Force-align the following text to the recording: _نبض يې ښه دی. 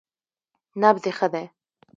_نبض 0.81 1.03
يې 1.07 1.11
ښه 1.17 1.27
دی. 1.33 1.45